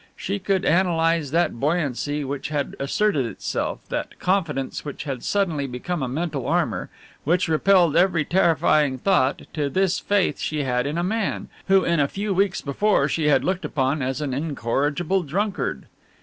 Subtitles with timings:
[0.15, 6.01] She could analyse that buoyancy which had asserted itself, that confidence which had suddenly become
[6.01, 6.89] a mental armour,
[7.23, 11.99] which repelled every terrifying thought, to this faith she had in a man, who in
[11.99, 15.85] a few weeks before she had looked upon as an incorrigible drunkard.